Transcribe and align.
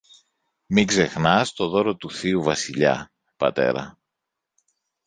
Μην 0.67 0.87
ξεχνάς 0.87 1.53
το 1.53 1.67
δώρο 1.67 1.95
του 1.95 2.11
θείου 2.11 2.43
Βασιλιά, 2.43 3.11
πατέρα 3.37 3.97